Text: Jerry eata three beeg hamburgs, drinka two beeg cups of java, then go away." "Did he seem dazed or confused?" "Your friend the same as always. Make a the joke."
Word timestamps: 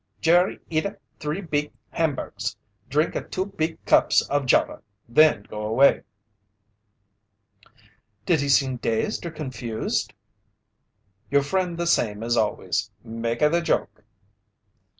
Jerry 0.19 0.59
eata 0.71 0.97
three 1.19 1.41
beeg 1.41 1.71
hamburgs, 1.91 2.57
drinka 2.89 3.21
two 3.21 3.45
beeg 3.45 3.77
cups 3.85 4.23
of 4.29 4.47
java, 4.47 4.81
then 5.07 5.43
go 5.43 5.61
away." 5.63 6.01
"Did 8.25 8.41
he 8.41 8.49
seem 8.49 8.77
dazed 8.77 9.27
or 9.27 9.31
confused?" 9.31 10.13
"Your 11.29 11.43
friend 11.43 11.77
the 11.77 11.85
same 11.85 12.23
as 12.23 12.35
always. 12.35 12.89
Make 13.03 13.43
a 13.43 13.49
the 13.49 13.61
joke." 13.61 14.03